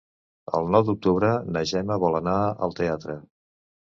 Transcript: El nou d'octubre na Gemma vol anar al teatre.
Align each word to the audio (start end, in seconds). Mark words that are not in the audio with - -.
El 0.59 0.69
nou 0.75 0.85
d'octubre 0.87 1.29
na 1.57 1.61
Gemma 1.73 1.99
vol 2.05 2.19
anar 2.21 2.35
al 2.69 2.75
teatre. 2.79 3.19